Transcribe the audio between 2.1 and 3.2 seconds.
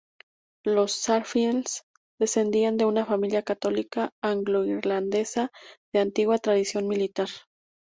descendían de una